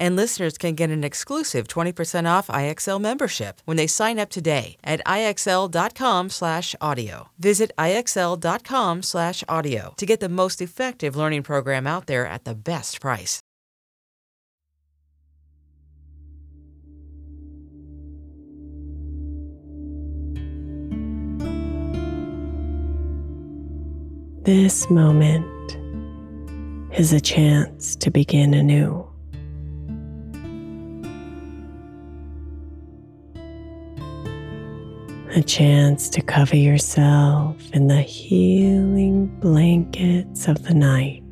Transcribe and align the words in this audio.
And 0.00 0.16
listeners 0.16 0.56
can 0.56 0.74
get 0.74 0.88
an 0.88 1.04
exclusive 1.04 1.68
20% 1.68 2.26
off 2.26 2.46
IXL 2.48 3.00
membership 3.00 3.60
when 3.66 3.76
they 3.76 3.86
sign 3.86 4.18
up 4.18 4.30
today 4.30 4.78
at 4.82 5.04
IXL.com 5.04 6.30
slash 6.30 6.74
audio. 6.80 7.28
Visit 7.38 7.70
IXL.com 7.78 9.02
slash 9.02 9.44
audio 9.46 9.92
to 9.98 10.06
get 10.06 10.20
the 10.20 10.30
most 10.30 10.62
effective 10.62 11.14
learning 11.16 11.42
program 11.42 11.86
out 11.86 12.06
there 12.06 12.26
at 12.26 12.44
the 12.44 12.54
best 12.54 13.00
price. 13.00 13.42
This 24.42 24.88
moment 24.88 25.46
is 26.98 27.12
a 27.12 27.20
chance 27.20 27.94
to 27.96 28.10
begin 28.10 28.54
anew. 28.54 29.09
A 35.36 35.42
chance 35.42 36.08
to 36.08 36.22
cover 36.22 36.56
yourself 36.56 37.56
in 37.72 37.86
the 37.86 38.00
healing 38.02 39.26
blankets 39.38 40.48
of 40.48 40.60
the 40.64 40.74
night. 40.74 41.22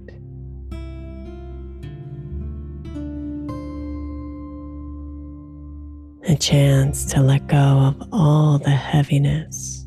A 6.29 6.37
chance 6.37 7.07
to 7.07 7.21
let 7.21 7.49
go 7.49 7.57
of 7.57 8.09
all 8.13 8.59
the 8.59 8.71
heaviness 8.71 9.85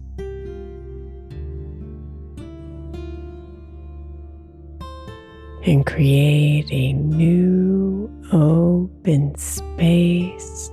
and 5.66 5.86
create 5.86 6.70
a 6.70 6.92
new 6.92 8.12
open 8.34 9.38
space 9.38 10.70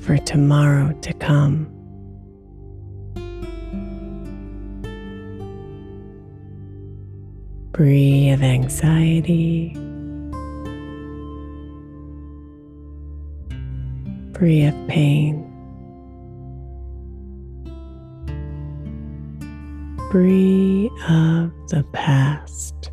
for 0.00 0.18
tomorrow 0.18 0.92
to 1.02 1.12
come. 1.14 1.75
Free 7.76 8.30
of 8.30 8.42
anxiety, 8.42 9.74
free 14.32 14.64
of 14.64 14.74
pain, 14.88 15.44
free 20.10 20.90
of 21.06 21.52
the 21.68 21.84
past. 21.92 22.92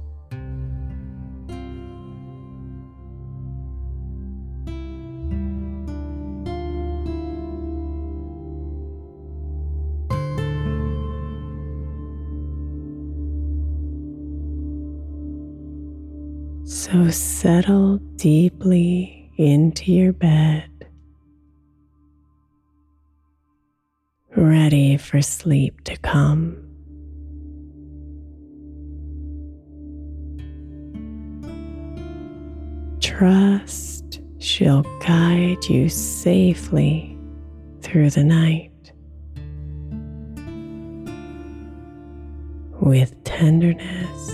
So 16.65 17.09
settle 17.09 17.97
deeply 18.17 19.31
into 19.37 19.91
your 19.91 20.13
bed. 20.13 20.69
ready 24.35 24.97
for 24.97 25.21
sleep 25.21 25.83
to 25.83 25.95
come. 25.97 26.57
Trust 32.99 34.21
she'll 34.39 34.83
guide 35.05 35.63
you 35.65 35.89
safely 35.89 37.17
through 37.81 38.09
the 38.09 38.23
night. 38.23 38.71
With 42.81 43.23
tenderness, 43.23 44.32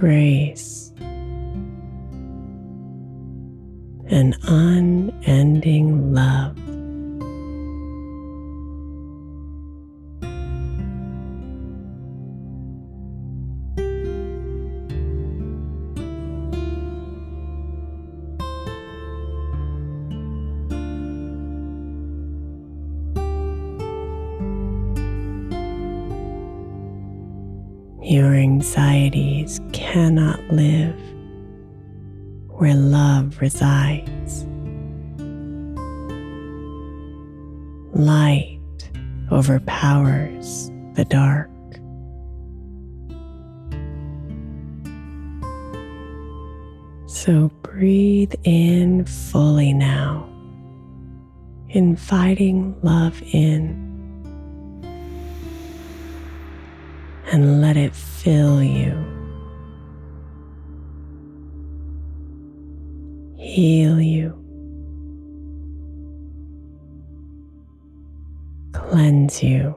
grace, 0.00 0.92
and 4.08 4.34
unending 4.44 6.14
love. 6.14 6.59
Your 28.10 28.34
anxieties 28.34 29.60
cannot 29.72 30.40
live 30.50 31.00
where 32.48 32.74
love 32.74 33.40
resides. 33.40 34.44
Light 37.92 38.58
overpowers 39.30 40.72
the 40.94 41.04
dark. 41.08 41.50
So 47.06 47.52
breathe 47.62 48.34
in 48.42 49.04
fully 49.04 49.72
now, 49.72 50.28
inviting 51.68 52.74
love 52.82 53.22
in. 53.32 53.89
And 57.32 57.60
let 57.60 57.76
it 57.76 57.94
fill 57.94 58.62
you. 58.62 59.10
heal 63.50 64.00
you, 64.00 64.32
cleanse 68.72 69.42
you. 69.42 69.74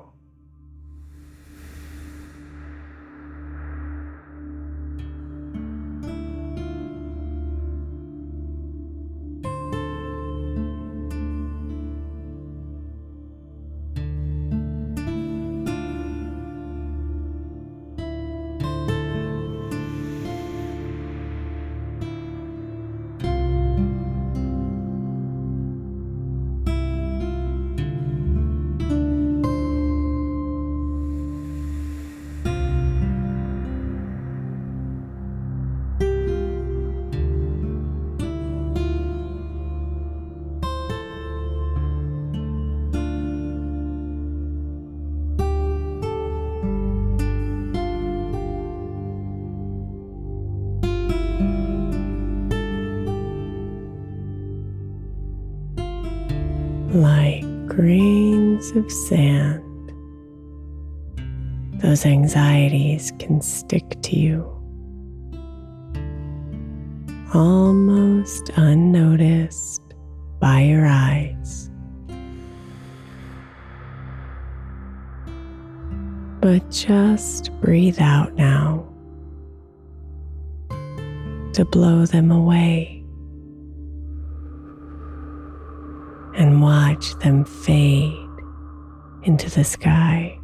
Of 58.75 58.91
sand. 58.91 59.63
Those 61.81 62.05
anxieties 62.05 63.11
can 63.19 63.41
stick 63.41 64.01
to 64.03 64.15
you 64.15 64.49
almost 67.33 68.51
unnoticed 68.55 69.81
by 70.39 70.61
your 70.61 70.85
eyes. 70.85 71.69
But 76.41 76.69
just 76.69 77.49
breathe 77.61 77.99
out 77.99 78.33
now 78.35 78.85
to 81.53 81.65
blow 81.65 82.05
them 82.05 82.31
away. 82.31 82.99
and 86.35 86.63
watch 86.63 87.13
them 87.19 87.45
fade 87.45 88.22
into 89.23 89.49
the 89.49 89.63
sky. 89.63 90.37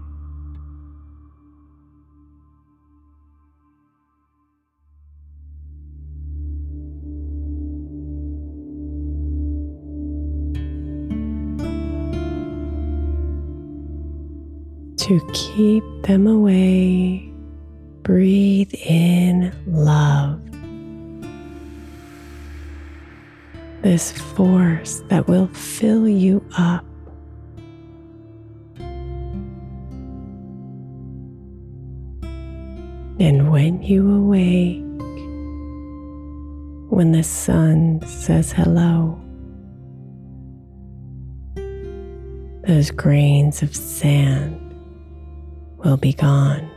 To 14.97 15.19
keep 15.33 15.83
them 16.03 16.27
away, 16.27 17.31
breathe 18.03 18.73
in 18.73 19.51
love. 19.65 20.39
this 23.81 24.11
force 24.11 25.01
that 25.07 25.27
will 25.27 25.47
fill 25.47 26.07
you 26.07 26.45
up. 26.57 26.88
And 33.21 33.51
when 33.51 33.83
you 33.83 34.09
awake, 34.09 34.81
when 36.89 37.11
the 37.11 37.21
sun 37.21 38.01
says 38.05 38.53
hello, 38.53 39.19
those 42.65 42.91
grains 42.91 43.61
of 43.61 43.75
sand 43.75 44.73
will 45.83 45.97
be 45.97 46.13
gone. 46.13 46.71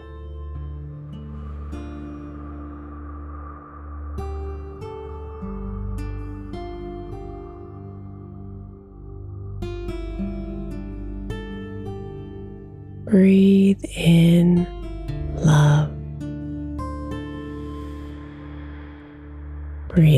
Breathe 13.05 13.85
in 13.95 14.67
love. 15.37 15.92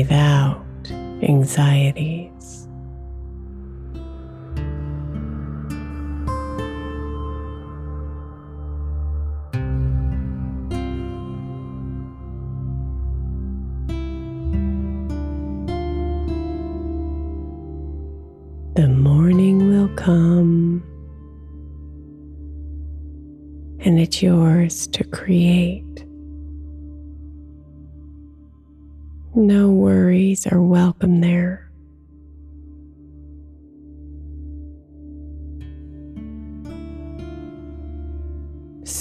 Breathe 0.07 0.19
out 0.19 0.63
anxieties. 1.23 2.67
The 18.75 18.87
morning 18.89 19.69
will 19.69 19.87
come 19.95 20.83
and 23.79 23.99
it's 23.99 24.21
yours 24.21 24.85
to 24.87 25.03
create. 25.05 25.84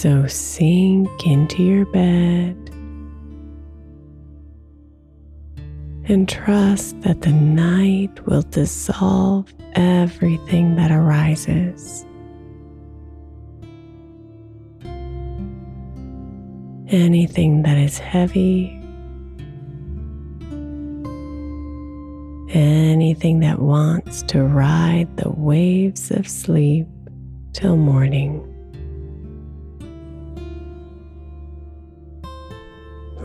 So 0.05 0.27
sink 0.27 1.27
into 1.27 1.63
your 1.63 1.87
bed 1.87 2.55
and 6.07 6.29
trust 6.29 7.01
that 7.01 7.23
the 7.23 7.33
night 7.33 8.27
will 8.27 8.43
dissolve 8.43 9.51
everything 9.73 10.77
that 10.77 10.91
arises. 10.91 12.05
Anything 16.89 17.63
that 17.63 17.79
is 17.79 17.97
heavy, 17.97 18.79
anything 22.51 23.41
that 23.41 23.59
wants 23.59 24.21
to 24.25 24.43
ride 24.43 25.17
the 25.17 25.31
waves 25.31 26.11
of 26.11 26.29
sleep 26.29 26.87
till 27.55 27.79
morning. 27.79 28.51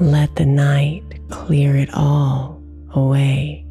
Let 0.02 0.34
the 0.38 0.46
night 0.46 1.04
clear 1.30 1.76
it 1.76 1.90
all 1.94 2.64
away. 2.92 3.66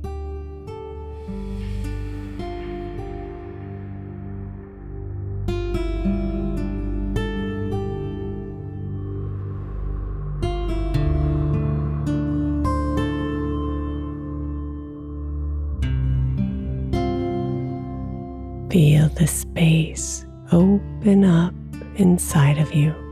Feel 18.70 19.08
the 19.08 19.26
space 19.26 20.26
open 20.52 21.24
up 21.24 21.54
inside 21.96 22.58
of 22.58 22.74
you. 22.74 23.07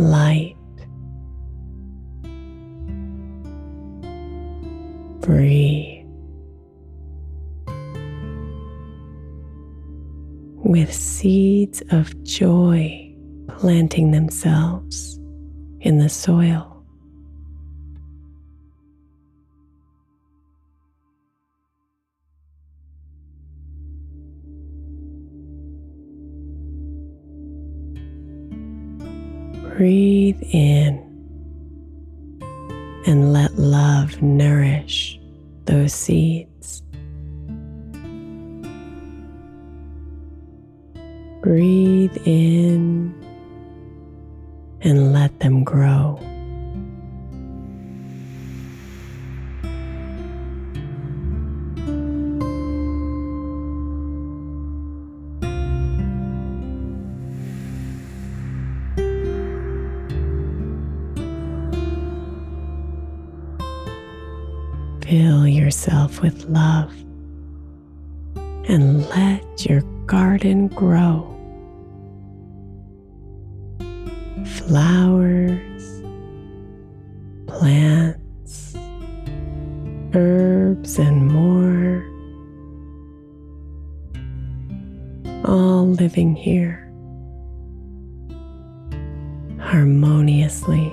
Light, 0.00 0.56
free, 5.22 6.06
with 10.64 10.90
seeds 10.90 11.82
of 11.90 12.22
joy 12.22 13.14
planting 13.58 14.12
themselves 14.12 15.20
in 15.80 15.98
the 15.98 16.08
soil. 16.08 16.79
Breathe 29.80 30.42
in 30.52 30.98
and 33.06 33.32
let 33.32 33.54
love 33.54 34.20
nourish 34.20 35.18
those 35.64 35.94
seeds. 35.94 36.82
Breathe 41.40 42.14
in 42.26 43.14
and 44.82 45.14
let 45.14 45.40
them 45.40 45.64
grow. 45.64 46.20
Garden 70.40 70.68
grow. 70.68 71.26
Flowers, 74.46 76.02
plants, 77.46 78.74
herbs, 80.14 80.98
and 80.98 81.26
more, 81.30 82.06
all 85.44 85.86
living 85.86 86.34
here 86.34 86.86
harmoniously. 89.60 90.92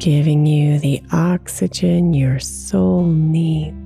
giving 0.00 0.44
you 0.44 0.78
the 0.80 1.02
oxygen 1.12 2.12
your 2.12 2.38
soul 2.38 3.06
needs 3.06 3.83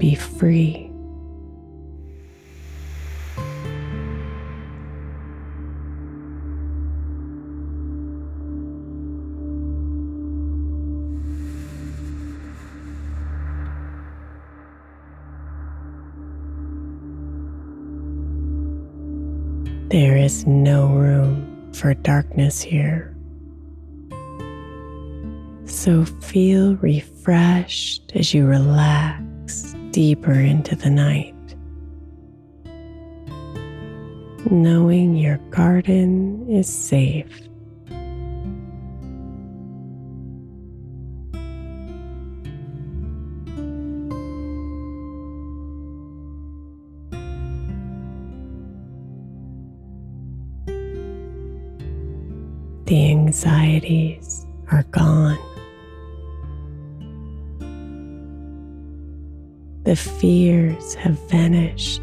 be 0.00 0.14
free. 0.14 0.86
There 19.90 20.16
is 20.16 20.46
no 20.46 20.86
room 20.86 21.72
for 21.74 21.92
darkness 21.94 22.62
here. 22.62 23.14
So 25.66 26.04
feel 26.04 26.76
refreshed 26.76 28.12
as 28.14 28.32
you 28.32 28.46
relax 28.46 29.74
deeper 29.92 30.32
into 30.32 30.76
the 30.76 30.90
night, 30.90 31.34
knowing 34.50 35.16
your 35.16 35.38
garden 35.50 36.48
is 36.48 36.68
safe. 36.68 37.40
The 52.86 53.10
anxieties 53.10 54.46
are 54.72 54.82
gone. 54.90 55.49
The 59.90 59.96
fears 59.96 60.94
have 60.94 61.18
vanished. 61.28 62.00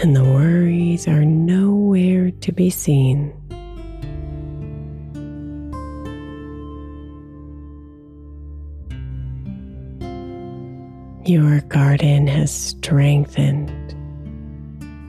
And 0.00 0.16
the 0.16 0.24
worries 0.24 1.06
are 1.06 1.26
nowhere 1.26 2.30
to 2.30 2.52
be 2.52 2.70
seen. 2.70 3.34
Your 11.26 11.60
garden 11.68 12.26
has 12.28 12.50
strengthened 12.50 13.94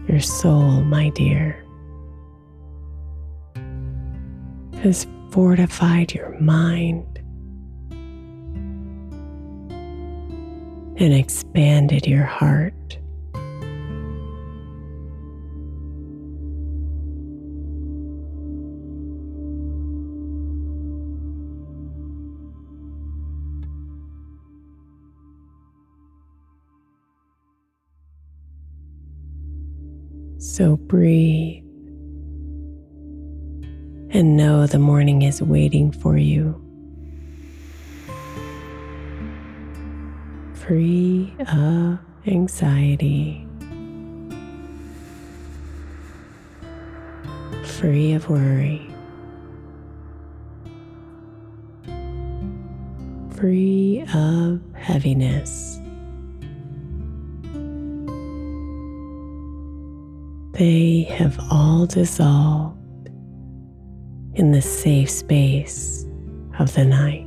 your 0.09 0.19
soul, 0.19 0.81
my 0.81 1.07
dear, 1.11 1.63
has 4.81 5.07
fortified 5.31 6.13
your 6.13 6.37
mind 6.41 7.16
and 10.99 11.13
expanded 11.13 12.07
your 12.07 12.23
heart. 12.23 12.73
So 30.39 30.77
breathe 30.77 31.63
and 34.09 34.35
know 34.35 34.65
the 34.65 34.79
morning 34.79 35.21
is 35.21 35.41
waiting 35.41 35.91
for 35.91 36.17
you. 36.17 36.66
Free 40.67 41.33
of 41.47 41.97
anxiety, 42.27 43.47
free 47.63 48.11
of 48.11 48.27
worry, 48.29 48.85
free 53.37 54.03
of 54.13 54.59
heaviness. 54.73 55.79
they 60.53 61.03
have 61.03 61.39
all 61.51 61.85
dissolved 61.85 62.75
in 64.33 64.51
the 64.51 64.61
safe 64.61 65.07
space 65.07 66.03
of 66.57 66.73
the 66.73 66.83
night. 66.83 67.26